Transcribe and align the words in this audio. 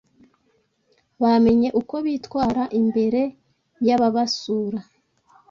bamenye 1.23 1.69
uko 1.81 1.95
bitwara 2.05 2.63
imbere 2.79 3.21
y’ababasura 3.85 4.79